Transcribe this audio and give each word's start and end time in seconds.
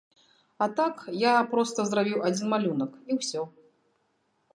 А 0.65 0.67
так 0.77 0.95
я 1.23 1.33
проста 1.51 1.85
зрабіў 1.89 2.25
адзін 2.31 2.47
малюнак 2.53 2.91
і 3.09 3.19
ўсё. 3.19 3.41